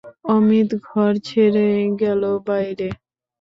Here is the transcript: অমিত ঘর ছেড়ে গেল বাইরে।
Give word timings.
অমিত 0.35 0.69
ঘর 0.87 1.11
ছেড়ে 1.27 1.67
গেল 2.01 2.21
বাইরে। 2.47 2.87